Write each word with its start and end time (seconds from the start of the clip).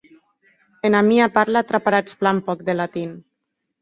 Ena 0.89 1.01
mia 1.11 1.27
parla 1.37 1.63
traparatz 1.73 2.17
plan 2.23 2.43
pòc 2.49 2.59
de 2.71 2.79
latin. 2.83 3.11